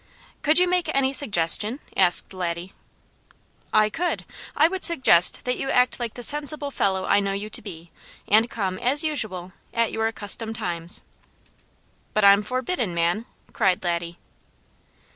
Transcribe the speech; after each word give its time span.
"Could 0.41 0.57
you 0.57 0.67
make 0.67 0.89
any 0.95 1.13
suggestion?" 1.13 1.79
asked 1.95 2.33
Laddie. 2.33 2.73
"I 3.71 3.87
could! 3.91 4.25
I 4.57 4.67
would 4.67 4.83
suggest 4.83 5.45
that 5.45 5.59
you 5.59 5.69
act 5.69 5.99
like 5.99 6.15
the 6.15 6.23
sensible 6.23 6.71
fellow 6.71 7.05
I 7.05 7.19
know 7.19 7.33
you 7.33 7.51
to 7.51 7.61
be, 7.61 7.91
and 8.27 8.49
come 8.49 8.79
as 8.79 9.03
usual, 9.03 9.53
at 9.75 9.91
your 9.91 10.07
accustomed 10.07 10.55
times." 10.55 11.03
"But 12.15 12.25
I'm 12.25 12.41
forbidden, 12.41 12.95
man!" 12.95 13.27
cried 13.53 13.83
Laddie. 13.83 14.17